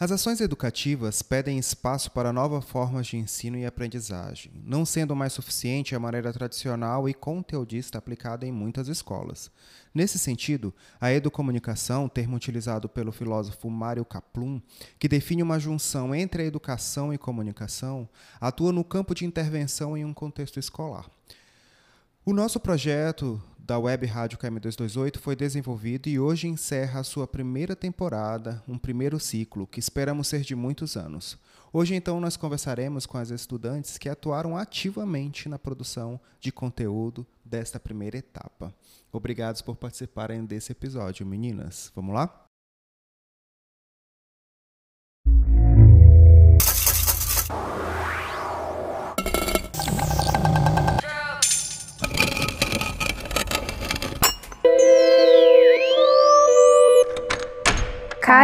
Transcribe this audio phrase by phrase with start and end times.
[0.00, 5.32] As ações educativas pedem espaço para novas formas de ensino e aprendizagem, não sendo mais
[5.32, 9.50] suficiente a maneira tradicional e conteudista aplicada em muitas escolas.
[9.92, 14.62] Nesse sentido, a educomunicação, termo utilizado pelo filósofo Mário Kaplun,
[15.00, 18.08] que define uma junção entre a educação e comunicação,
[18.40, 21.10] atua no campo de intervenção em um contexto escolar.
[22.24, 27.76] O nosso projeto da Web Rádio KM228 foi desenvolvido e hoje encerra a sua primeira
[27.76, 31.38] temporada, um primeiro ciclo, que esperamos ser de muitos anos.
[31.70, 37.78] Hoje, então, nós conversaremos com as estudantes que atuaram ativamente na produção de conteúdo desta
[37.78, 38.74] primeira etapa.
[39.12, 41.92] Obrigados por participarem desse episódio, meninas.
[41.94, 42.47] Vamos lá?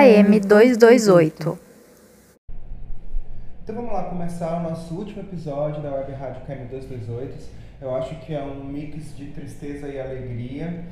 [0.04, 1.58] KM228.
[3.62, 7.30] Então vamos lá começar o nosso último episódio da Web Rádio KM228.
[7.80, 10.84] Eu acho que é um mix de tristeza e alegria.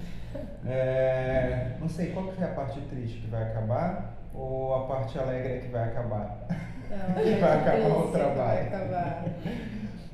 [0.64, 4.16] É, não sei, qual que é a parte triste que vai acabar?
[4.34, 6.46] Ou a parte alegre que vai acabar?
[6.88, 8.36] Não, que vai acabar o trabalho.
[8.36, 9.24] Vai acabar.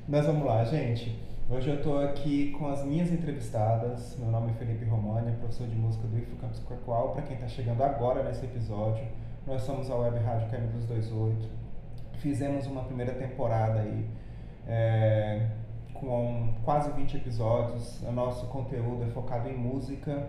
[0.08, 1.27] Mas vamos lá, gente.
[1.50, 4.14] Hoje eu estou aqui com as minhas entrevistadas.
[4.18, 7.12] Meu nome é Felipe Romani, professor de música do IFO Campus Coqual.
[7.12, 9.02] Para quem está chegando agora nesse episódio,
[9.46, 11.48] nós somos a Web Rádio KM dos 28.
[12.18, 14.06] Fizemos uma primeira temporada aí
[14.66, 15.48] é,
[15.94, 18.02] com quase 20 episódios.
[18.02, 20.28] O nosso conteúdo é focado em música,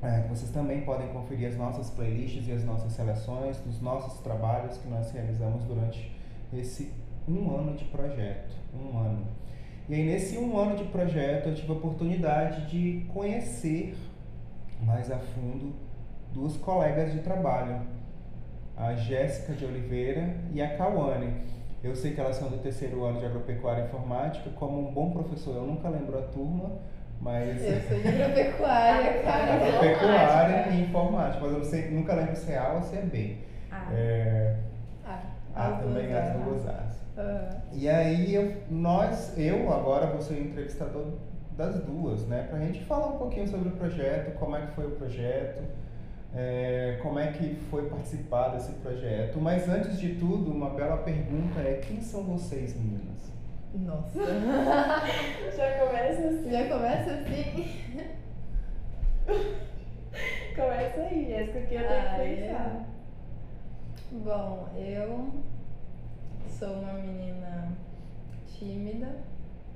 [0.01, 4.77] é, vocês também podem conferir as nossas playlists e as nossas seleções dos nossos trabalhos
[4.77, 6.15] que nós realizamos durante
[6.53, 6.91] esse
[7.27, 8.55] um ano de projeto.
[8.73, 9.27] Um ano.
[9.89, 13.97] E aí, nesse um ano de projeto, eu tive a oportunidade de conhecer
[14.81, 15.73] mais a fundo
[16.33, 17.81] duas colegas de trabalho,
[18.77, 21.33] a Jéssica de Oliveira e a Cauane.
[21.83, 24.49] Eu sei que elas são do terceiro ano de agropecuária e informática.
[24.51, 26.71] Como um bom professor, eu nunca lembro a turma,
[27.21, 27.61] mas...
[27.63, 29.53] Eu sou de agropecuária, cara.
[29.53, 33.37] agropecuária e informática, mas eu sei, nunca lembro se é A ou se é B.
[33.71, 33.87] Ah.
[33.93, 34.55] É,
[35.05, 35.21] Ah,
[35.55, 36.43] A as também, as A's.
[36.43, 36.99] duas A's.
[37.17, 37.49] Aham.
[37.73, 41.05] E aí, eu, nós, eu agora vou ser o entrevistador
[41.57, 42.47] das duas, né?
[42.49, 45.61] Pra gente falar um pouquinho sobre o projeto, como é que foi o projeto,
[46.33, 49.39] é, como é que foi participar desse projeto.
[49.41, 53.29] Mas antes de tudo, uma bela pergunta é, quem são vocês, meninas?
[53.73, 54.19] Nossa.
[55.55, 56.51] Já começa assim.
[56.51, 57.89] Já começa assim.
[60.55, 62.35] Começa aí, Jéssica, que eu tenho Ah, que é?
[62.47, 62.85] pensar.
[64.11, 65.43] Bom, eu
[66.49, 67.71] sou uma menina
[68.47, 69.07] tímida,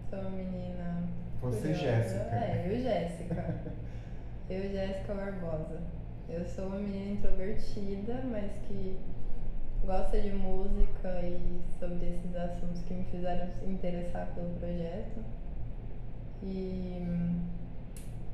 [0.09, 1.03] sou uma menina.
[1.41, 1.83] Você, curiosa.
[1.83, 2.35] Jéssica.
[2.35, 3.55] É, eu, Jéssica.
[4.49, 5.81] eu, Jéssica Barbosa.
[6.27, 8.97] Eu sou uma menina introvertida, mas que
[9.85, 15.23] gosta de música e sobre esses assuntos que me fizeram se interessar pelo projeto.
[16.41, 17.05] E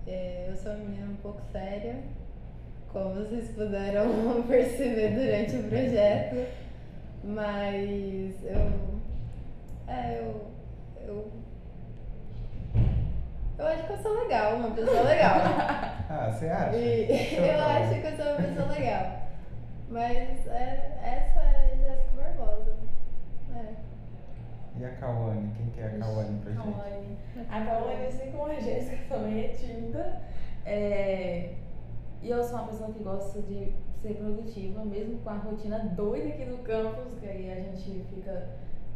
[0.08, 1.98] é, eu sou uma menina um pouco séria,
[2.92, 6.48] como vocês puderam perceber durante o projeto,
[7.24, 9.00] mas eu.
[9.88, 10.50] É, eu.
[11.08, 11.32] Eu,
[13.58, 15.40] eu acho que eu sou legal, uma pessoa legal.
[16.12, 16.76] Ah, você acha?
[16.76, 17.70] E Então eu bom.
[17.70, 19.20] acho que eu sou uma pessoa legal.
[19.90, 22.76] Mas é, essa é Jéssica Barbosa.
[23.56, 23.74] É.
[24.80, 25.52] E a Cauane?
[25.58, 26.64] Quem que é a Cauane pra gente?
[26.64, 27.18] Cauane.
[27.50, 30.22] A Cauane, assim como a Jéssica, também é tímida.
[30.66, 31.56] É,
[32.22, 36.30] E eu sou uma pessoa que gosta de ser produtiva, mesmo com a rotina doida
[36.30, 38.48] aqui no campus, que aí a gente fica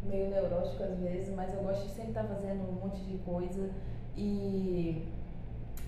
[0.04, 3.70] meio neurótico às vezes, mas eu gosto de sempre estar fazendo um monte de coisa.
[4.16, 5.06] E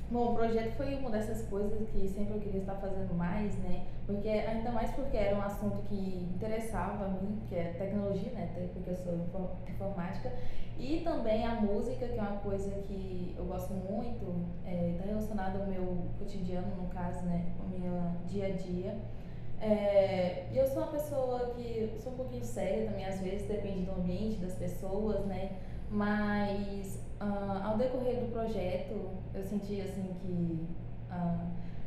[0.10, 3.86] Bom, o projeto foi uma dessas coisas que sempre eu queria estar fazendo mais, né?
[4.06, 8.70] Porque, ainda mais porque era um assunto que interessava a mim, que é tecnologia, né?
[8.74, 10.32] Porque eu sou infor- informática.
[10.78, 15.66] E também a música, que é uma coisa que eu gosto muito, está relacionada ao
[15.66, 17.46] meu cotidiano, no caso, né?
[17.60, 18.96] Ao meu dia a dia.
[19.60, 23.94] É, eu sou uma pessoa que sou um pouquinho séria também, às vezes, depende do
[23.94, 25.54] ambiente, das pessoas, né?
[25.90, 30.68] Mas ah, ao decorrer do projeto, eu senti assim que
[31.10, 31.46] ah,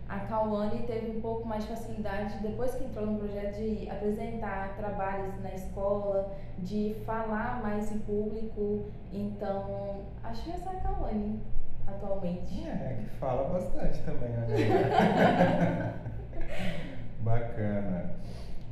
[0.08, 4.74] a Cauane teve um pouco mais de facilidade depois que entrou no projeto de apresentar
[4.76, 8.86] trabalhos na escola, de falar mais em público.
[9.12, 11.42] Então, acho que essa é a Cauane
[11.86, 12.66] atualmente.
[12.66, 15.94] É, que fala bastante também, né?
[17.20, 18.14] Bacana.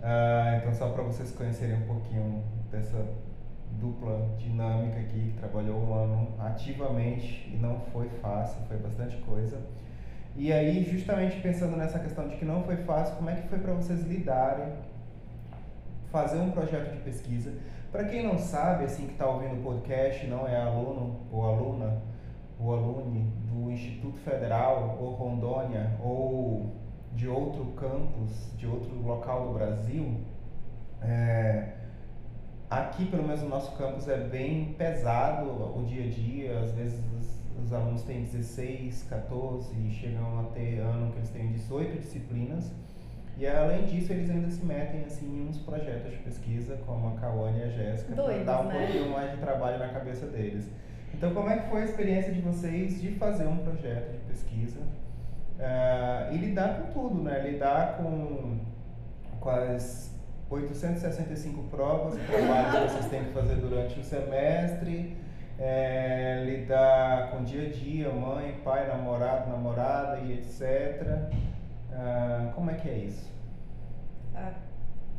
[0.03, 3.05] Ah, então, só para vocês conhecerem um pouquinho dessa
[3.81, 9.59] dupla dinâmica aqui, que trabalhou um ano ativamente e não foi fácil, foi bastante coisa.
[10.35, 13.59] E aí, justamente pensando nessa questão de que não foi fácil, como é que foi
[13.59, 14.73] para vocês lidarem,
[16.11, 17.55] fazer um projeto de pesquisa?
[17.91, 22.03] Para quem não sabe, assim, que está ouvindo o podcast, não é aluno ou aluna,
[22.61, 26.75] ou alune do Instituto Federal ou Rondônia ou
[27.15, 30.21] de outro campus, de outro local do Brasil,
[31.01, 31.76] é,
[32.71, 37.01] aqui, pelo menos no nosso campus, é bem pesado o dia a dia, às vezes
[37.63, 42.71] os alunos têm 16, 14 e chegam a ter ano que eles têm 18 disciplinas.
[43.39, 47.21] E além disso, eles ainda se metem assim, em uns projetos de pesquisa, como a
[47.21, 48.79] Kawane e a Jéssica, para dar um né?
[48.79, 50.71] pouquinho mais de trabalho na cabeça deles.
[51.13, 54.81] Então, como é que foi a experiência de vocês de fazer um projeto de pesquisa
[54.81, 57.51] uh, e lidar com tudo, né?
[57.51, 58.59] Lidar com,
[59.39, 60.16] com as
[60.49, 65.17] 865 provas e trabalhos que vocês têm que fazer durante o semestre,
[65.59, 71.31] é, lidar com dia a dia, mãe, pai, namorado, namorada e etc.
[71.91, 73.29] Uh, como é que é isso?
[74.35, 74.53] Ah,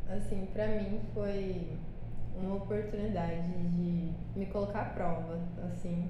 [0.09, 1.77] assim, pra mim foi
[2.39, 3.41] uma oportunidade
[3.71, 6.09] de me colocar à prova, assim,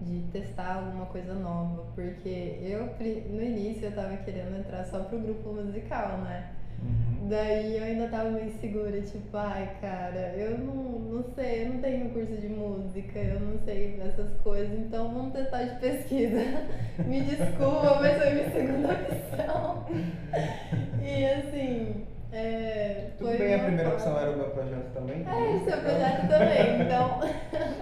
[0.00, 2.86] de testar alguma coisa nova, porque eu
[3.28, 6.54] no início eu tava querendo entrar só pro grupo musical, né?
[6.82, 7.28] Uhum.
[7.28, 11.80] Daí eu ainda tava meio segura, tipo, ai cara, eu não, não sei, eu não
[11.80, 16.40] tenho curso de música, eu não sei essas coisas, então vamos testar de pesquisa.
[17.06, 19.84] Me desculpa, mas foi minha segunda opção.
[21.02, 25.24] E assim, é, Tudo bem, a primeira opção era o meu projeto também.
[25.26, 27.20] É, o seu projeto também, então.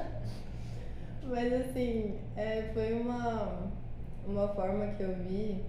[1.28, 3.70] mas assim, é, foi uma,
[4.26, 5.62] uma forma que eu vi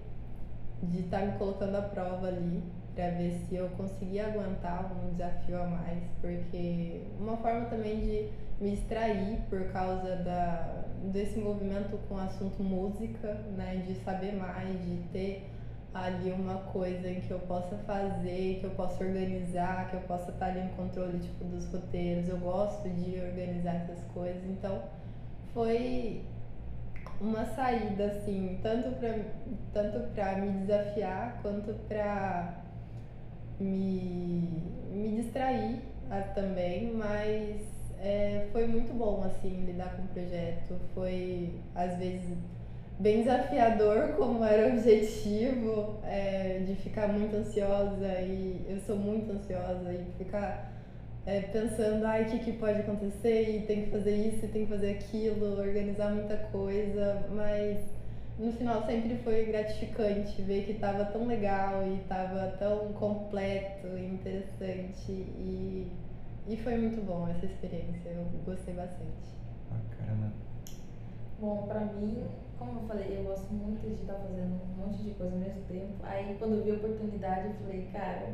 [0.82, 2.62] de estar tá me colocando à prova ali
[2.94, 8.30] para ver se eu conseguia aguentar um desafio a mais, porque uma forma também de
[8.60, 14.68] me extrair por causa da, desse envolvimento com o assunto música, né, de saber mais,
[14.84, 15.50] de ter
[15.92, 20.46] ali uma coisa que eu possa fazer, que eu possa organizar, que eu possa estar
[20.46, 22.28] ali no controle tipo dos roteiros.
[22.28, 24.82] Eu gosto de organizar essas coisas, então
[25.52, 26.22] foi
[27.20, 29.18] uma saída assim, tanto para
[29.72, 32.54] tanto para me desafiar quanto para
[33.60, 34.62] me,
[34.92, 35.78] me distrair
[36.10, 37.60] ah, também, mas
[38.00, 40.76] é, foi muito bom assim lidar com o projeto.
[40.94, 42.36] Foi às vezes
[42.98, 49.32] bem desafiador, como era o objetivo, é, de ficar muito ansiosa e eu sou muito
[49.32, 50.70] ansiosa e ficar
[51.26, 54.64] é, pensando, ai, o que, que pode acontecer e tem que fazer isso e tem
[54.64, 57.78] que fazer aquilo, organizar muita coisa, mas
[58.40, 64.06] no final sempre foi gratificante ver que estava tão legal e estava tão completo e
[64.06, 65.86] interessante e,
[66.48, 69.28] e foi muito bom essa experiência, eu gostei bastante.
[69.70, 70.32] Bacana.
[71.38, 72.24] Bom, pra mim,
[72.58, 75.62] como eu falei, eu gosto muito de estar fazendo um monte de coisa ao mesmo
[75.68, 75.94] tempo.
[76.02, 78.26] Aí quando eu vi a oportunidade, eu falei, cara,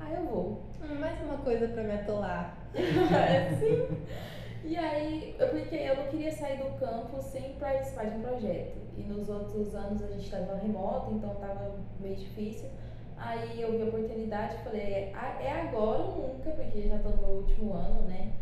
[0.00, 0.56] ah, eu vou.
[0.82, 2.56] Hum, mais uma coisa pra me atolar.
[3.58, 3.98] Sim.
[4.68, 8.76] E aí, porque eu não queria sair do campo sem participar de um projeto.
[8.98, 12.68] E nos outros anos a gente estava remoto, então estava meio difícil.
[13.16, 17.16] Aí eu vi a oportunidade e falei, é, é agora ou nunca, porque já estou
[17.16, 18.32] no último ano, né?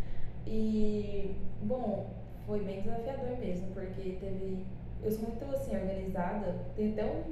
[0.45, 2.11] E, bom,
[2.45, 4.67] foi bem desafiador mesmo, porque teve.
[5.05, 7.23] Eu sou muito assim, organizada, tem até um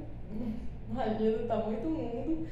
[0.89, 2.47] Imagina, tá muito mundo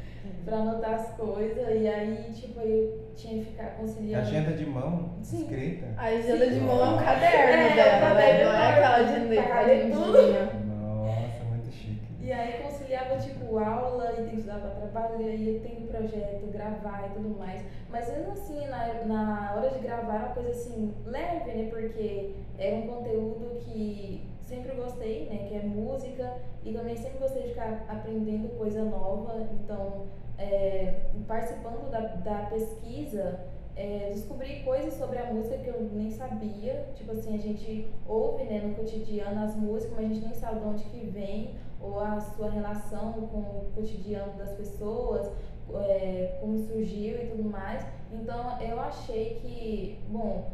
[0.45, 1.57] pra anotar as coisas.
[1.81, 4.27] E aí, tipo, eu tinha que ficar conciliando.
[4.27, 5.09] Agenda de mão?
[5.21, 5.41] Sim.
[5.43, 5.87] Escrita?
[5.97, 8.43] A agenda de mão é um caderno É, dela, é um caderno né?
[8.45, 10.43] não é aquela agenda tá agendinha.
[10.65, 12.07] Nossa, muito chique.
[12.21, 16.51] E aí conciliava, tipo, aula e tem que estudar pra trabalho, e aí tem projeto,
[16.51, 17.61] gravar e tudo mais.
[17.89, 21.67] Mas mesmo assim, na, na hora de gravar, era uma coisa assim, leve, né?
[21.69, 27.43] Porque era um conteúdo que sempre gostei, né, que é música, e também sempre gostei
[27.43, 29.47] de ficar aprendendo coisa nova.
[29.51, 30.05] Então,
[30.37, 33.39] é, participando da, da pesquisa,
[33.75, 36.89] é, descobri coisas sobre a música que eu nem sabia.
[36.95, 40.59] Tipo assim, a gente ouve né, no cotidiano as músicas, mas a gente nem sabe
[40.59, 45.29] de onde que vem, ou a sua relação com o cotidiano das pessoas,
[45.75, 47.85] é, como surgiu e tudo mais.
[48.11, 50.51] Então, eu achei que, bom,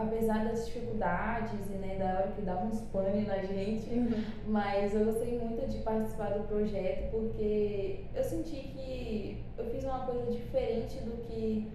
[0.00, 4.24] apesar das dificuldades e né, da hora que dava uns pane na gente, Uhum.
[4.46, 10.06] mas eu gostei muito de participar do projeto porque eu senti que eu fiz uma
[10.06, 11.68] coisa diferente do que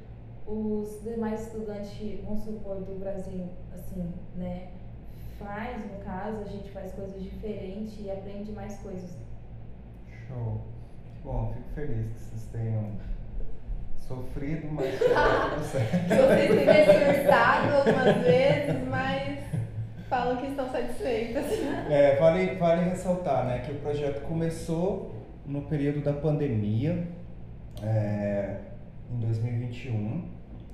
[0.47, 4.69] os demais estudantes, vamos supor, do Brasil, assim, né,
[5.39, 9.17] faz, no caso, a gente faz coisas diferentes e aprende mais coisas.
[10.27, 10.61] Show.
[11.23, 12.91] Bom, fico feliz que vocês tenham
[14.07, 16.09] Sofrido, mas tudo certo.
[16.09, 19.39] Me surtado algumas vezes, mas
[20.09, 21.45] falam que estão satisfeitas.
[21.89, 27.07] É, vale, vale ressaltar né, que o projeto começou no período da pandemia,
[27.81, 28.57] é,
[29.11, 30.31] em 2021.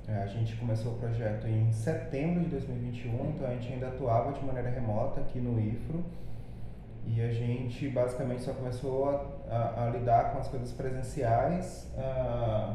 [0.08, 4.32] É, a gente começou o projeto em setembro de 2021, então a gente ainda atuava
[4.32, 6.04] de maneira remota aqui no IFRO.
[7.06, 11.90] E a gente basicamente só começou a, a, a lidar com as coisas presenciais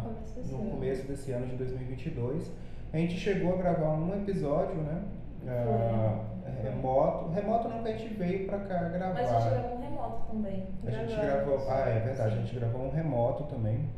[0.03, 2.51] Começo desse no começo desse ano de 2022.
[2.91, 5.03] A gente chegou a gravar um episódio, né?
[5.47, 6.25] ah,
[6.63, 7.29] remoto.
[7.31, 9.13] Remoto não que a gente veio pra cá gravar.
[9.13, 10.67] Mas a gente gravou um remoto também.
[10.85, 12.41] A gente gravou, ah, é verdade, a Sim.
[12.41, 13.89] gente gravou um remoto também.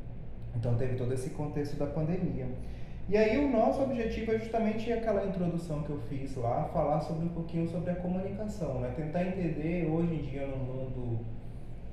[0.56, 2.48] Então teve todo esse contexto da pandemia.
[3.10, 7.26] E aí o nosso objetivo é justamente aquela introdução que eu fiz lá, falar sobre
[7.26, 8.92] um pouquinho sobre a comunicação, né?
[8.96, 11.26] Tentar entender hoje em dia no mundo,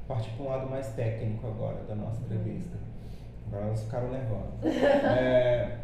[0.08, 2.76] partir para um lado mais técnico agora da nossa entrevista.
[3.46, 4.54] Agora elas ficaram nervosas.
[5.16, 5.78] É,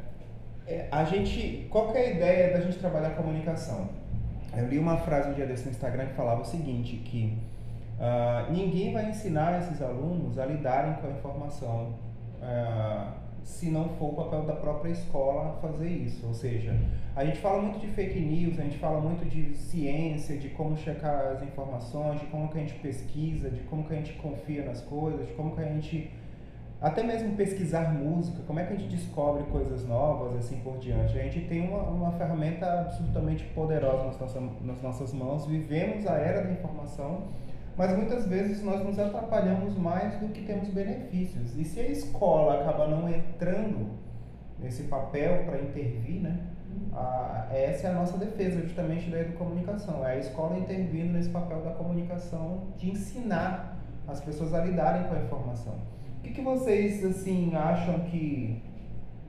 [0.66, 3.88] é, a gente, qual que é a ideia da gente trabalhar a comunicação?
[4.56, 7.38] Eu li uma frase um dia desse no Instagram que falava o seguinte, que
[8.00, 11.94] ah, ninguém vai ensinar esses alunos a lidarem com a informação
[12.42, 16.26] ah, se não for o papel da própria escola fazer isso.
[16.26, 16.74] Ou seja,
[17.14, 20.76] a gente fala muito de fake news, a gente fala muito de ciência, de como
[20.76, 24.64] checar as informações, de como que a gente pesquisa, de como que a gente confia
[24.64, 26.10] nas coisas, de como que a gente
[26.80, 31.18] até mesmo pesquisar música, como é que a gente descobre coisas novas assim por diante.
[31.18, 36.14] A gente tem uma, uma ferramenta absolutamente poderosa nas, nossa, nas nossas mãos, vivemos a
[36.14, 37.24] era da informação,
[37.76, 41.56] mas muitas vezes nós nos atrapalhamos mais do que temos benefícios.
[41.56, 43.90] E se a escola acaba não entrando
[44.58, 46.38] nesse papel para intervir, né?
[46.92, 51.62] A, essa é a nossa defesa justamente da educomunicação, é a escola intervindo nesse papel
[51.62, 55.74] da comunicação, de ensinar as pessoas a lidarem com a informação.
[56.18, 58.62] O que, que vocês assim acham que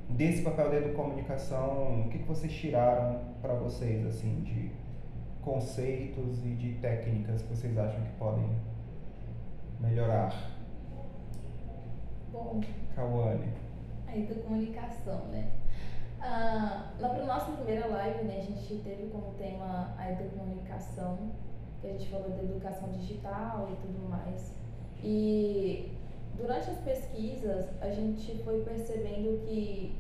[0.10, 4.72] desse papel da educomunicação, o que, que vocês tiraram para vocês assim de
[5.42, 8.50] conceitos e de técnicas que vocês acham que podem
[9.80, 10.52] melhorar?
[12.32, 12.62] Bom,
[12.96, 13.52] Cauane.
[14.08, 15.52] aí da comunicação, né?
[16.22, 21.18] Ah, na pra nossa primeira live, né, a gente teve como tema a educomunicação,
[21.82, 24.54] que a gente falou da educação digital e tudo mais.
[25.04, 25.92] E
[26.38, 30.00] durante as pesquisas, a gente foi percebendo que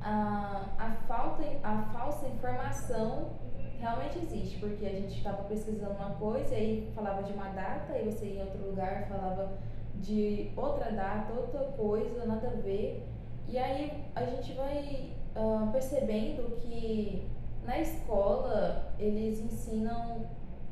[0.00, 3.30] a, a, falta, a falsa informação
[3.78, 7.96] realmente existe, porque a gente estava pesquisando uma coisa e aí falava de uma data,
[7.96, 9.52] e você ia em outro lugar falava
[9.94, 13.06] de outra data, outra coisa, nada a ver.
[13.48, 17.28] E aí a gente vai ah, percebendo que
[17.64, 20.26] na escola eles ensinam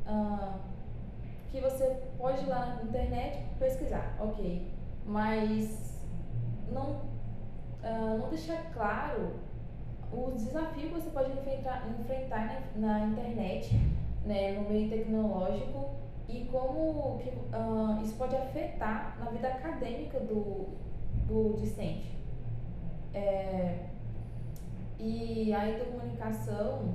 [0.06, 0.58] ah,
[1.50, 4.70] que você pode ir lá na internet pesquisar, ok,
[5.06, 6.02] mas
[6.70, 7.02] não,
[7.82, 9.45] ah, não deixar claro
[10.12, 13.74] o desafio que você pode enfrentar, enfrentar na, na internet,
[14.24, 15.90] né, no meio tecnológico
[16.28, 20.66] e como que, ah, isso pode afetar na vida acadêmica do,
[21.26, 22.16] do discente.
[23.14, 23.86] É,
[24.98, 26.94] e a educomunicação,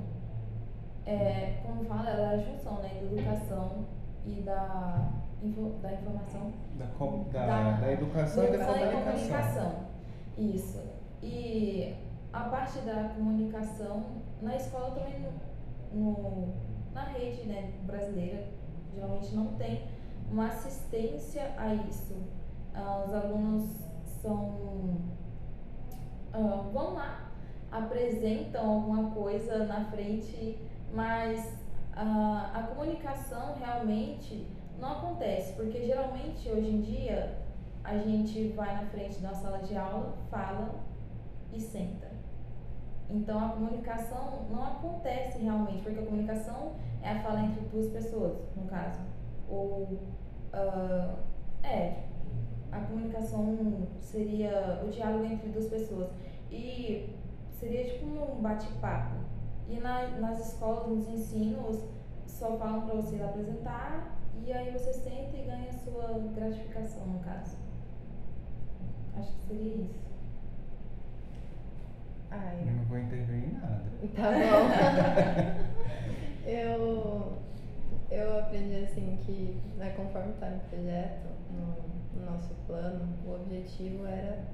[1.06, 3.86] é, como fala, ela é a junção né, da educação
[4.26, 5.08] e da,
[5.42, 9.12] info- da informação Da, com- da, Da- da educação e da Educação e comunicação.
[9.12, 9.82] comunicação.
[10.38, 10.80] Isso.
[11.22, 11.94] E
[12.32, 14.04] a parte da comunicação,
[14.40, 15.20] na escola também,
[15.92, 16.54] no, no-
[16.92, 18.46] na rede né, brasileira,
[18.94, 19.82] geralmente não tem
[20.30, 22.14] uma assistência a isso.
[22.74, 23.70] Ah, os alunos
[24.22, 24.96] são.
[26.32, 27.30] ah, vão lá,
[27.70, 30.58] apresentam alguma coisa na frente,
[30.92, 31.54] mas
[31.94, 34.46] ah, a comunicação realmente
[34.78, 37.38] não acontece, porque geralmente hoje em dia
[37.84, 40.74] a gente vai na frente da sala de aula, fala
[41.52, 42.10] e senta.
[43.10, 48.38] Então a comunicação não acontece realmente, porque a comunicação é a fala entre duas pessoas,
[48.56, 49.00] no caso.
[49.48, 49.98] Ou
[50.52, 51.14] ah,
[51.62, 52.04] é,
[52.70, 56.10] a comunicação seria o diálogo entre duas pessoas.
[56.50, 57.14] E
[57.50, 59.16] seria tipo um bate-papo.
[59.68, 61.84] E na, nas escolas, nos ensinos,
[62.26, 67.20] só falam para você apresentar e aí você senta e ganha a sua gratificação, no
[67.20, 67.56] caso.
[69.16, 70.11] Acho que seria isso.
[72.34, 73.82] Ai, Eu não vou intervir em nada.
[74.16, 75.68] Tá bom.
[76.48, 77.38] eu,
[78.10, 84.06] eu aprendi assim que, né, conforme está no projeto, no, no nosso plano, o objetivo
[84.06, 84.46] era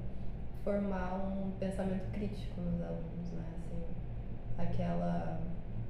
[0.65, 3.45] formar um pensamento crítico nos alunos, né?
[3.57, 3.81] Assim,
[4.57, 5.39] aquela,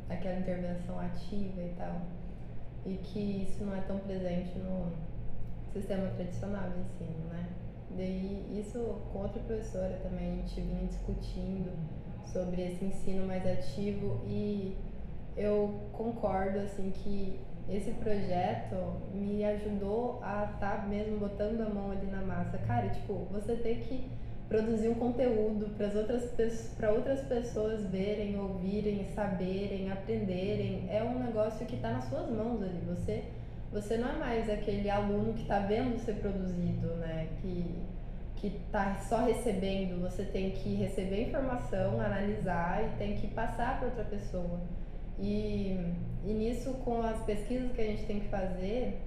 [0.10, 2.02] aquela intervenção ativa e tal.
[2.86, 4.92] E que isso não é tão presente no
[5.74, 7.50] sistema tradicional de ensino, né?
[7.96, 8.80] Daí isso
[9.12, 11.72] com outra professora também, a gente vinha discutindo
[12.26, 14.78] sobre esse ensino mais ativo e
[15.36, 18.76] eu concordo assim que esse projeto
[19.14, 22.58] me ajudou a estar tá mesmo botando a mão ali na massa.
[22.60, 24.10] Cara, tipo, você tem que
[24.48, 30.88] produzir um conteúdo para as outras para outras pessoas verem, ouvirem, saberem, aprenderem.
[30.90, 32.82] É um negócio que está nas suas mãos ali.
[32.88, 33.24] Você
[33.72, 37.28] você não é mais aquele aluno que está vendo ser produzido, né?
[37.42, 37.88] Que
[38.40, 43.90] que está só recebendo, você tem que receber informação, analisar e tem que passar para
[43.90, 44.62] outra pessoa.
[45.20, 45.78] E,
[46.24, 49.02] e nisso, com as pesquisas que a gente tem que fazer,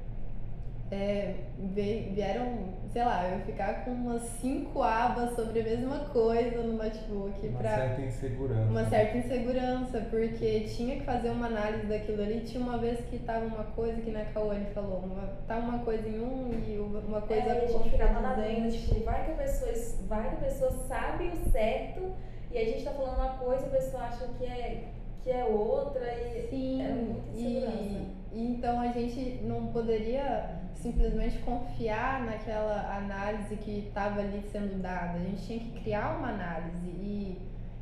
[0.92, 6.74] é, vieram, sei lá, eu ficar com umas cinco abas sobre a mesma coisa no
[6.74, 7.48] notebook.
[7.48, 8.70] Uma pra, certa insegurança.
[8.70, 12.40] Uma certa insegurança, porque tinha que fazer uma análise daquilo ali.
[12.40, 16.06] Tinha uma vez que tava uma coisa que na Cauane falou, uma, tá uma coisa
[16.06, 19.34] em um e uma coisa é, a gente ficava na dúvida, tipo, vai que, a
[19.34, 19.72] pessoa,
[20.08, 22.12] vai que a pessoa sabe o certo
[22.50, 24.88] e a gente tá falando uma coisa e a pessoa acha que é
[25.22, 31.38] que é outra e Sim, era muita e, e então a gente não poderia simplesmente
[31.38, 35.18] confiar naquela análise que estava ali sendo dada.
[35.18, 37.40] A gente tinha que criar uma análise e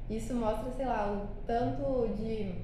[0.09, 2.55] isso mostra, sei lá, o tanto de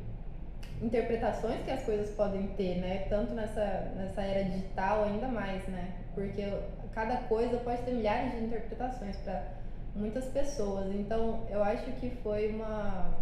[0.82, 3.06] interpretações que as coisas podem ter, né?
[3.08, 5.92] Tanto nessa, nessa era digital ainda mais, né?
[6.14, 6.52] Porque
[6.92, 9.42] cada coisa pode ter milhares de interpretações para
[9.94, 10.94] muitas pessoas.
[10.94, 13.14] Então, eu acho que foi uma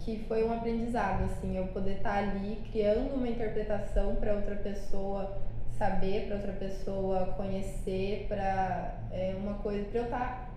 [0.00, 4.56] que foi um aprendizado assim, eu poder estar tá ali criando uma interpretação para outra
[4.56, 5.38] pessoa
[5.78, 10.50] saber para outra pessoa, conhecer para é, uma coisa, para eu estar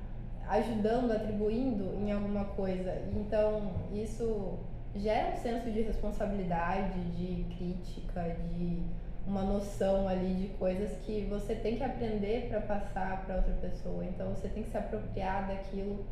[0.45, 2.93] tá ajudando, atribuindo em alguma coisa.
[3.15, 4.59] Então, isso
[4.95, 8.81] gera um senso de responsabilidade, de crítica, de
[9.25, 14.05] uma noção ali de coisas que você tem que aprender para passar para outra pessoa.
[14.05, 16.05] Então, você tem que se apropriar daquilo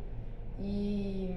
[0.58, 1.34] e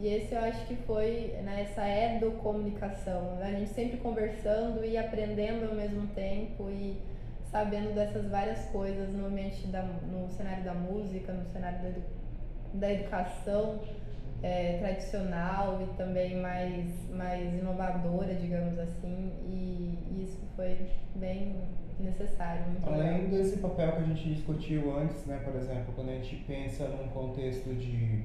[0.00, 3.48] e esse eu acho que foi nessa né, educomunicação, né?
[3.54, 7.00] a gente sempre conversando e aprendendo ao mesmo tempo e
[7.50, 12.00] sabendo dessas várias coisas no ambiente da, no cenário da música, no cenário da,
[12.74, 13.80] da educação
[14.42, 21.54] é, tradicional e também mais, mais inovadora, digamos assim, e isso foi bem
[22.00, 22.64] necessário.
[22.84, 23.30] Além legal.
[23.30, 27.08] desse papel que a gente discutiu antes, né, por exemplo, quando a gente pensa num
[27.08, 28.24] contexto de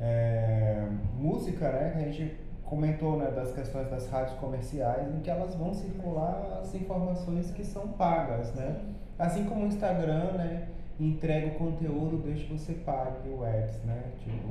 [0.00, 0.86] é,
[1.18, 5.54] música, né, que a gente comentou né, das questões das rádios comerciais, em que elas
[5.54, 8.80] vão circular as informações que são pagas, né?
[9.18, 14.02] Assim como o Instagram, né, entrega o conteúdo desde que você pague o ads, né?
[14.18, 14.48] Tipo,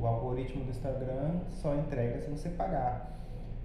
[0.00, 3.18] o algoritmo do Instagram só entrega se você pagar.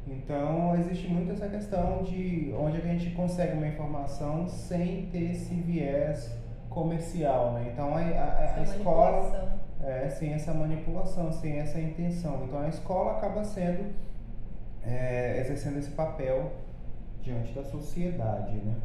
[0.07, 5.55] Então, existe muito essa questão de onde a gente consegue uma informação sem ter esse
[5.55, 6.31] viés
[6.69, 7.71] comercial, né?
[7.73, 12.43] Então, a, a, a escola é, sem essa manipulação, sem essa intenção.
[12.45, 13.93] Então a escola acaba sendo,
[14.83, 16.51] é, exercendo esse papel
[17.21, 18.75] diante da sociedade, né?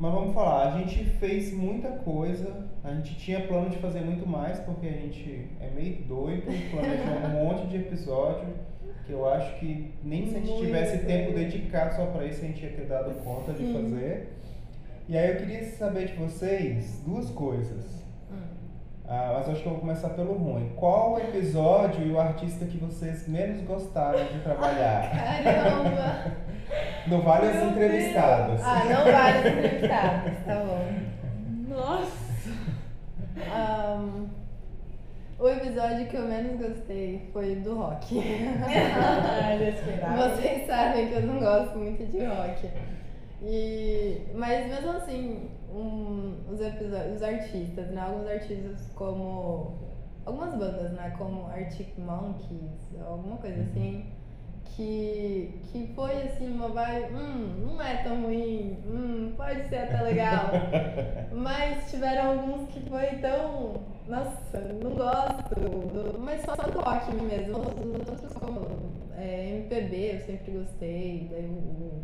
[0.00, 4.26] Mas vamos falar, a gente fez muita coisa, a gente tinha plano de fazer muito
[4.26, 8.48] mais, porque a gente é meio doido, planejou um monte de episódio,
[9.04, 12.46] que eu acho que nem se a gente tivesse tempo dedicado só para isso a
[12.46, 14.32] gente ia ter dado conta de fazer.
[15.06, 17.84] E aí eu queria saber de vocês duas coisas.
[19.12, 20.70] Ah, mas acho que eu vou começar pelo ruim.
[20.76, 25.10] Qual o episódio e o artista que vocês menos gostaram de trabalhar?
[25.42, 26.36] Caramba!
[27.08, 28.60] Não vale as entrevistadas.
[28.62, 31.74] Ah, não vale as entrevistadas, tá bom.
[31.74, 32.20] Nossa!
[33.36, 34.28] Um,
[35.40, 38.22] o episódio que eu menos gostei foi do rock.
[40.04, 42.70] ah, Vocês sabem que eu não gosto muito de rock.
[43.42, 48.00] E, mas mesmo assim, um, os episódios, os artistas, né?
[48.00, 49.90] Alguns artistas como.
[50.24, 51.14] Algumas bandas, né?
[51.16, 53.66] Como Arctic Monkeys, alguma coisa uhum.
[53.66, 54.04] assim.
[54.76, 60.00] Que, que foi assim, uma vibe, hum, não é tão ruim, hum, pode ser até
[60.00, 60.46] legal.
[61.32, 63.74] mas tiveram alguns que foi tão.
[64.06, 66.18] Nossa, não gosto.
[66.20, 67.58] Mas só, rock mesmo.
[67.58, 68.60] Os outros como
[69.16, 71.28] é, MPB eu sempre gostei.
[71.30, 72.02] Daí o, o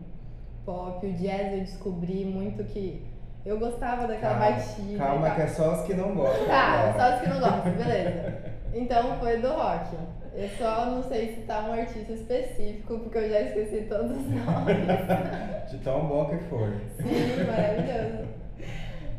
[0.65, 3.16] pop, o jazz eu descobri muito que
[3.47, 4.99] eu gostava daquela calma, batida.
[4.99, 6.47] Calma, que é só os que não gostam.
[6.47, 8.35] Tá, só os que não gostam, beleza.
[8.75, 9.97] Então foi do rock.
[10.35, 14.27] Eu só não sei se tá um artista específico, porque eu já esqueci todos os
[14.29, 14.77] nomes.
[15.71, 16.73] De tão bom que foi.
[16.97, 18.29] Sim, maravilhoso.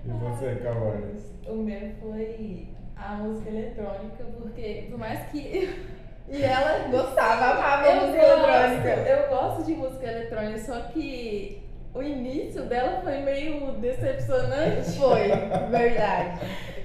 [0.06, 1.18] E você, Cauane?
[1.48, 5.88] O meu foi a música eletrônica, porque por mais que.
[6.30, 8.90] E ela gostava, amava a música eletrônica.
[9.10, 14.92] Eu gosto de música eletrônica, só que o início dela foi meio decepcionante.
[15.00, 15.28] Foi,
[15.70, 16.40] verdade.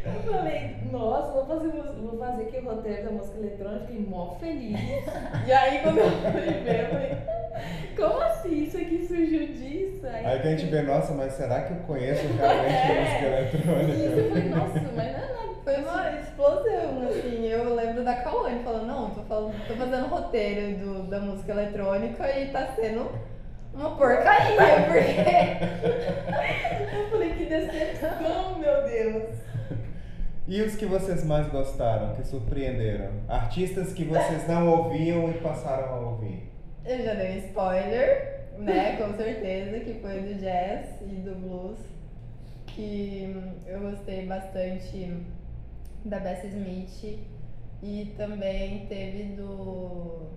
[0.04, 4.34] Eu falei, nossa, vou fazer, vou fazer aqui o roteiro da música eletrônica, fiquei mó
[4.40, 4.80] feliz.
[5.46, 7.16] E aí quando eu fui ver, eu falei,
[7.96, 8.64] como assim?
[8.64, 10.06] Isso aqui surgiu disso?
[10.06, 13.00] Aí que a gente vê, nossa, mas será que eu conheço realmente É.
[13.00, 13.92] música eletrônica?
[13.92, 15.42] Isso, eu falei, nossa, mas não é nada.
[15.62, 17.46] Foi uma explosão, assim.
[17.46, 22.28] Eu lembro da Kawane falando, não, tô, falando, tô fazendo roteiro do, da música eletrônica
[22.40, 23.08] e tá sendo
[23.74, 24.56] uma porcaria,
[24.86, 26.96] porque.
[26.96, 29.38] Eu falei, que decepção, meu Deus.
[30.46, 33.12] E os que vocês mais gostaram, que surpreenderam?
[33.28, 36.50] Artistas que vocês não ouviam e passaram a ouvir?
[36.84, 38.96] Eu já dei um spoiler, né?
[38.96, 41.78] Com certeza, que foi do jazz e do blues.
[42.66, 45.16] Que eu gostei bastante
[46.04, 47.18] da Bessie Smith
[47.82, 50.28] e também teve do.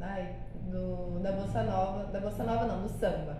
[0.00, 0.28] Ai,
[0.64, 1.18] do.
[1.20, 2.04] Da Bossa Nova.
[2.12, 3.36] Da Bossa Nova não, do samba.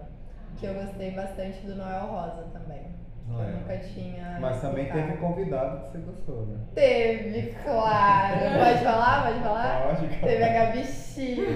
[0.59, 2.83] Que eu gostei bastante do Noel Rosa também.
[3.26, 4.38] Que eu nunca tinha.
[4.40, 6.59] Mas também teve convidado que você gostou, né?
[6.74, 8.40] Teve, claro.
[8.59, 9.26] Pode falar?
[9.26, 9.83] Pode falar?
[9.87, 10.09] Pode.
[10.18, 11.46] Teve a Gabi Chima,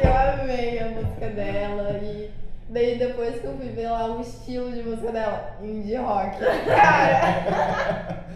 [0.00, 1.90] que eu amei a música dela.
[2.02, 2.30] E
[2.68, 6.36] daí depois que eu fui ver lá o estilo de música dela, indie rock.
[6.66, 8.24] Cara,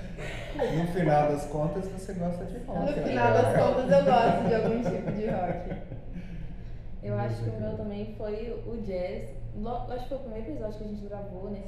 [0.57, 2.79] No final das contas, você gosta de rock.
[2.79, 3.03] no né?
[3.03, 5.95] final das contas eu gosto de algum tipo de rock.
[7.05, 9.29] Eu acho que o meu também foi o jazz.
[9.57, 11.63] Lo- Acho que foi o primeiro episódio que a gente gravou, né?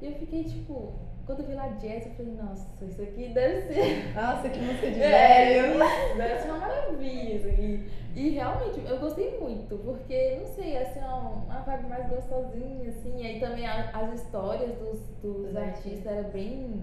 [0.00, 0.94] E eu fiquei tipo,
[1.26, 4.12] quando eu vi lá jazz, eu falei, nossa, isso aqui deve ser.
[4.16, 5.78] Nossa, que música de É, velho.
[6.16, 7.90] Deve ser uma maravilha isso aqui.
[8.16, 13.20] E realmente, eu gostei muito, porque, não sei, assim, é uma, vibe mais gostosinha, assim.
[13.22, 16.82] E aí também a- as histórias dos, dos artistas eram bem.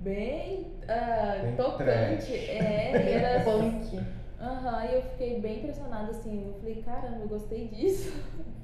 [0.00, 1.78] Bem, ah, Bem tocante.
[1.84, 2.30] trash.
[2.30, 3.40] É, e era.
[3.44, 4.00] Punk.
[4.40, 8.12] Aham, e eu fiquei bem impressionada, assim, eu falei, caramba, eu gostei disso.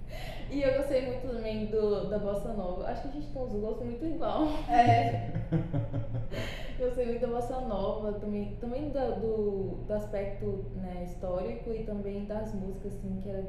[0.51, 2.87] E eu gostei muito também do, da Bossa Nova.
[2.87, 4.43] Acho que a gente tem uns gostos muito igual.
[4.69, 5.31] É,
[6.79, 11.85] Eu gostei muito da Bossa Nova, também, também do, do, do aspecto né, histórico e
[11.85, 13.45] também das músicas, assim, que era.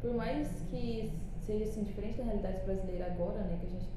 [0.00, 3.58] Por mais que seja assim, diferente da realidade brasileira agora, né?
[3.60, 3.88] Que a gente.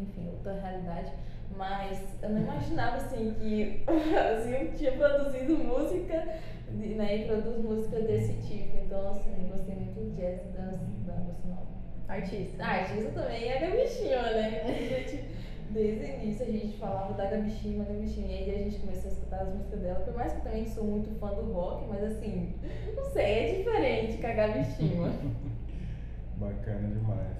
[0.00, 1.12] Enfim, outra realidade.
[1.56, 6.38] Mas eu não imaginava assim que o Brasil tinha produzido música
[6.70, 8.76] né, e produz música desse tipo.
[8.76, 11.66] Então, assim, eu gostei muito do jazz e das, da Bossa Nova.
[12.08, 12.62] artista.
[12.62, 14.62] Ah, artista também é a Gabi Chima, né?
[14.62, 15.24] A gente,
[15.70, 18.78] desde o início a gente falava da Gabi Chima, Gabi Chima, e aí a gente
[18.78, 21.52] começou a escutar as músicas dela, por mais que eu também sou muito fã do
[21.52, 22.54] rock, mas assim,
[22.94, 25.12] não sei, é diferente com a Gabi Chima.
[26.36, 27.36] Bacana demais.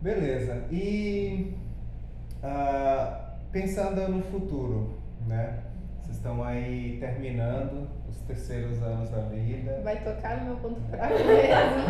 [0.00, 0.64] Beleza.
[0.70, 1.54] E
[2.42, 5.58] ah, pensando no futuro, né?
[6.00, 9.80] Vocês estão aí terminando os terceiros anos da vida.
[9.84, 11.82] Vai tocar no meu ponto fraco mesmo.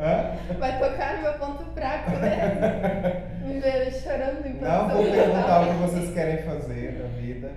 [0.00, 0.58] Hã?
[0.58, 3.46] Vai tocar no meu ponto fraco mesmo.
[3.46, 7.50] Me ver chorando em Não vou perguntar o que vocês querem fazer da vida.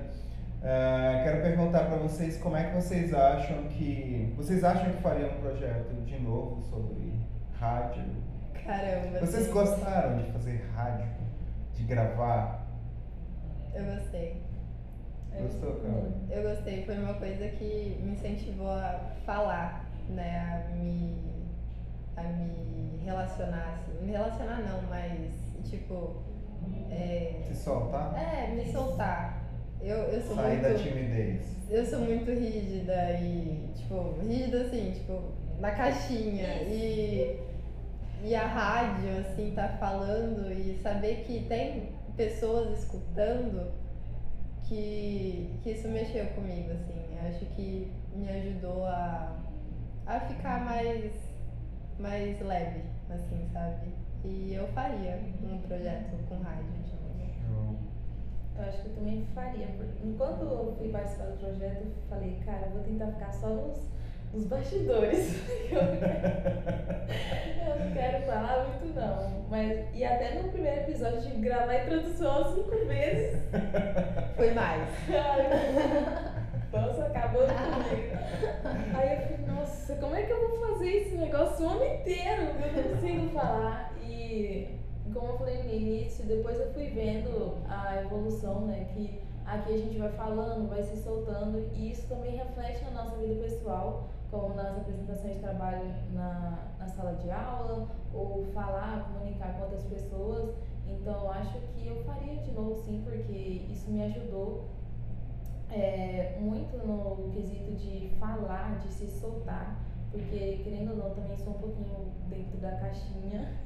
[0.64, 4.34] Ah, quero perguntar para vocês como é que vocês acham que.
[4.36, 7.14] Vocês acham que fariam um projeto de novo sobre
[7.60, 8.04] rádio?
[8.66, 9.20] Caramba.
[9.20, 9.52] Vocês sim.
[9.52, 11.08] gostaram de fazer rádio?
[11.76, 12.65] De gravar?
[13.76, 14.42] Eu gostei.
[15.42, 16.12] Gostou, cara?
[16.30, 20.64] Eu gostei, foi uma coisa que me incentivou a falar, né?
[20.72, 21.18] A me,
[22.16, 24.06] a me relacionar, assim.
[24.06, 25.32] Me relacionar não, mas
[25.70, 26.24] tipo.
[26.90, 28.14] É, Se soltar?
[28.18, 29.44] é me soltar.
[29.82, 30.84] Eu, eu sou Sair da muito.
[30.84, 31.42] timidez.
[31.70, 35.22] Eu sou muito rígida e, tipo, rígida assim, tipo,
[35.60, 36.64] na caixinha.
[36.64, 37.40] E,
[38.24, 43.72] e a rádio, assim, tá falando e saber que tem pessoas escutando
[44.68, 47.18] que, que isso mexeu comigo, assim.
[47.28, 49.36] Acho que me ajudou a,
[50.06, 51.12] a ficar mais,
[52.00, 53.88] mais leve, assim, sabe?
[54.24, 57.78] E eu faria um projeto com rádio de novo.
[58.58, 59.68] Eu acho que eu também faria.
[60.04, 63.78] Enquanto eu fui participar do projeto, eu falei, cara, eu vou tentar ficar só nos,
[64.36, 65.42] nos bastidores.
[65.72, 66.28] eu, não quero,
[67.68, 69.46] eu não quero falar muito não.
[69.50, 73.42] Mas, e até no primeiro episódio que gravar a introdução cinco vezes.
[74.36, 74.90] Foi mais.
[76.72, 78.18] Nossa, acabou comigo.
[78.94, 82.42] Aí eu falei, nossa, como é que eu vou fazer esse negócio o ano inteiro?
[82.42, 83.94] Eu não consigo falar.
[84.04, 84.80] E
[85.14, 88.88] como eu falei no início, depois eu fui vendo a evolução, né?
[88.94, 93.16] Que aqui a gente vai falando, vai se soltando, e isso também reflete na nossa
[93.18, 99.54] vida pessoal, como nas apresentações de trabalho na, na sala de aula, ou falar, comunicar
[99.54, 100.56] com outras pessoas.
[100.88, 104.66] Então acho que eu faria de novo sim, porque isso me ajudou
[105.70, 109.80] é, muito no quesito de falar, de se soltar,
[110.12, 113.66] porque querendo ou não, também sou um pouquinho dentro da caixinha.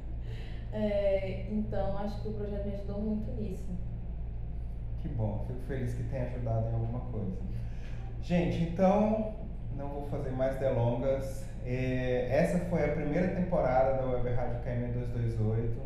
[0.72, 3.72] É, então, acho que o projeto me ajudou muito nisso.
[5.02, 7.36] Que bom, fico feliz que tenha ajudado em alguma coisa.
[8.22, 9.34] Gente, então,
[9.80, 11.44] não vou fazer mais delongas.
[11.64, 15.80] É, essa foi a primeira temporada da Web Rádio KM 228.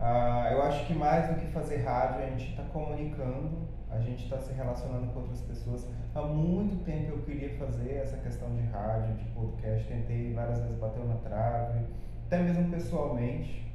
[0.00, 4.24] Ah, eu acho que mais do que fazer rádio, a gente está comunicando, a gente
[4.24, 5.86] está se relacionando com outras pessoas.
[6.14, 10.78] Há muito tempo eu queria fazer essa questão de rádio, de podcast, tentei várias vezes
[10.78, 11.84] bater na trave,
[12.26, 13.70] até mesmo pessoalmente.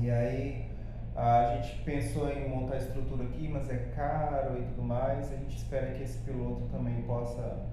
[0.00, 0.70] E aí
[1.14, 5.30] a gente pensou em montar estrutura aqui, mas é caro e tudo mais.
[5.30, 7.70] A gente espera que esse piloto também possa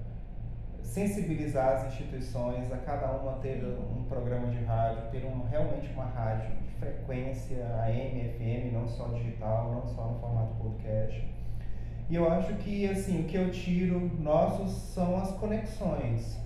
[0.89, 6.05] sensibilizar as instituições a cada uma ter um programa de rádio, ter um, realmente uma
[6.05, 11.23] rádio de frequência AM, FM, não só digital, não só no formato podcast.
[12.09, 16.39] E eu acho que assim, o que eu tiro nossos são as conexões.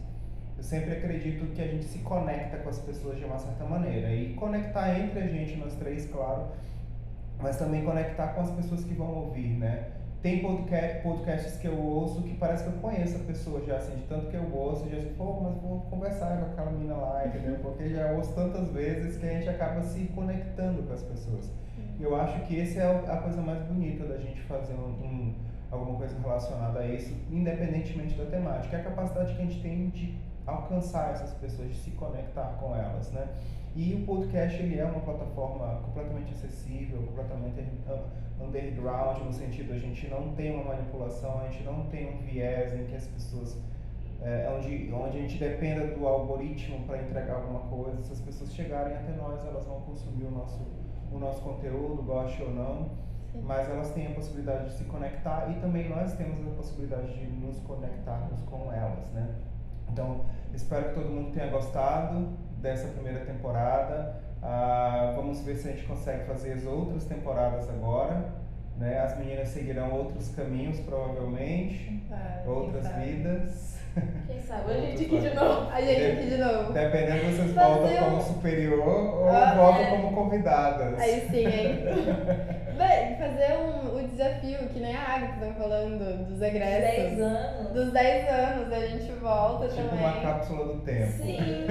[0.58, 4.13] Eu sempre acredito que a gente se conecta com as pessoas de uma certa maneira.
[4.13, 6.47] E conectar entre a gente, nós três, claro,
[7.39, 10.02] mas também conectar com as pessoas que vão ouvir, né?
[10.23, 13.93] Tem podcast, podcasts que eu ouço que parece que eu conheço a pessoa já, assim,
[13.97, 17.27] de tanto que eu ouço, já assim, pô, mas vou conversar com aquela mina lá,
[17.27, 17.57] entendeu?
[17.62, 21.51] Porque já ouço tantas vezes que a gente acaba se conectando com as pessoas.
[21.99, 25.36] E eu acho que essa é a coisa mais bonita da gente fazer um, um,
[25.69, 28.77] alguma coisa relacionada a isso, independentemente da temática.
[28.77, 32.73] É a capacidade que a gente tem de alcançar essas pessoas, de se conectar com
[32.73, 33.27] elas, né?
[33.75, 37.59] E o podcast ele é uma plataforma completamente acessível, completamente
[38.39, 42.73] underground, no sentido a gente não tem uma manipulação, a gente não tem um viés
[42.73, 43.57] em que as pessoas
[44.21, 48.53] é, onde, onde a gente dependa do algoritmo para entregar alguma coisa, se as pessoas
[48.53, 50.62] chegarem até nós, elas vão consumir o nosso,
[51.12, 52.89] o nosso conteúdo, goste ou não,
[53.31, 53.41] Sim.
[53.43, 57.25] mas elas têm a possibilidade de se conectar e também nós temos a possibilidade de
[57.25, 59.36] nos conectarmos com elas, né?
[59.91, 60.21] Então,
[60.53, 62.29] espero que todo mundo tenha gostado
[62.63, 64.15] dessa primeira temporada.
[64.41, 68.41] Ah, vamos ver se a gente consegue fazer as outras temporadas agora.
[68.78, 68.99] Né?
[68.99, 73.06] As meninas seguirão outros caminhos, provavelmente, Ah, outras sabe?
[73.06, 73.78] vidas.
[74.26, 74.71] Quem sabe?
[74.71, 75.69] A gente aqui de novo.
[75.71, 76.73] A gente aqui de novo.
[76.73, 79.91] Dependendo, vocês Fazer voltam um- como superior ou Ah, voltam é.
[79.91, 80.99] como convidadas.
[80.99, 81.80] Aí sim, hein?
[82.76, 83.72] Bem, fazer um,
[84.13, 87.19] desafio, que nem a Agatha tá falando, dos 10 egressos.
[87.21, 87.71] anos.
[87.73, 89.99] Dos 10 anos, a gente volta Tipo também.
[90.06, 91.12] uma cápsula do tempo.
[91.12, 91.65] Sim.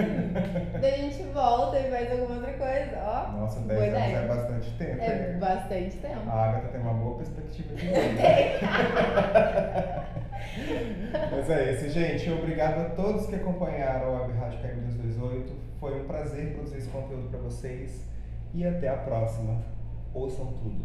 [0.81, 3.33] Daí a gente volta e faz alguma outra coisa, ó.
[3.33, 4.18] Nossa, Boa 10 anos ideia.
[4.18, 5.02] é bastante tempo.
[5.02, 5.38] É hein?
[5.38, 6.31] bastante tempo.
[6.31, 8.02] A Agatha tem uma boa perspectiva de vida.
[11.31, 12.31] Mas é isso, gente.
[12.31, 15.50] Obrigado a todos que acompanharam a Web Rádio KM228.
[15.81, 18.05] Foi um prazer produzir esse conteúdo para vocês.
[18.55, 19.62] E até a próxima.
[20.12, 20.85] Ouçam tudo.